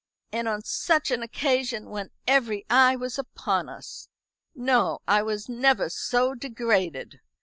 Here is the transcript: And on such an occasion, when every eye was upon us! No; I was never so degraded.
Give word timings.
And 0.31 0.47
on 0.47 0.63
such 0.63 1.11
an 1.11 1.21
occasion, 1.21 1.87
when 1.91 2.09
every 2.25 2.65
eye 2.71 2.95
was 2.95 3.19
upon 3.19 3.69
us! 3.69 4.09
No; 4.55 5.03
I 5.07 5.21
was 5.21 5.47
never 5.47 5.89
so 5.89 6.33
degraded. 6.33 7.21